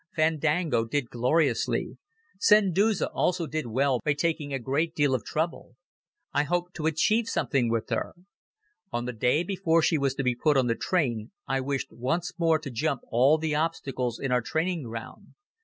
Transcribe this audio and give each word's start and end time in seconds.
Fandango 0.15 0.83
did 0.85 1.11
gloriously. 1.11 1.99
Santuzza 2.39 3.07
also 3.13 3.45
did 3.45 3.67
well 3.67 3.99
by 4.03 4.13
taking 4.13 4.51
a 4.51 4.57
great 4.57 4.95
deal 4.95 5.13
of 5.13 5.23
trouble. 5.23 5.75
I 6.33 6.41
hoped 6.41 6.73
to 6.77 6.87
achieve 6.87 7.29
something 7.29 7.69
with 7.69 7.87
her. 7.91 8.15
On 8.91 9.05
the 9.05 9.13
day 9.13 9.43
before 9.43 9.83
she 9.83 9.99
was 9.99 10.15
to 10.15 10.23
be 10.23 10.33
put 10.33 10.57
on 10.57 10.65
the 10.65 10.73
train 10.73 11.33
I 11.47 11.61
wished 11.61 11.89
once 11.91 12.33
more 12.39 12.57
to 12.57 12.71
jump 12.71 13.01
all 13.09 13.37
the 13.37 13.53
obstacles 13.53 14.19
in 14.19 14.31
our 14.31 14.41
training 14.41 14.81
ground. 14.81 15.35